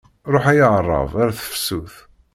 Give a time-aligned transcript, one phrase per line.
[0.31, 1.95] Ruḥ ay aɛrab ar tafsut!